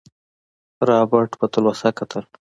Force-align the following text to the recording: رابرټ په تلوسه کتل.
رابرټ 0.89 1.31
په 1.39 1.45
تلوسه 1.53 1.89
کتل. 1.97 2.23